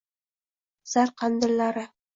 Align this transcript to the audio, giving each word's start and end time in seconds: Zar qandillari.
Zar 0.95 1.15
qandillari. 1.21 1.89